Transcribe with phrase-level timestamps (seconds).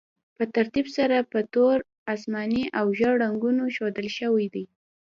[0.35, 1.77] په ترتیب سره په تور،
[2.13, 4.65] اسماني او ژیړ رنګونو ښودل شوي دي.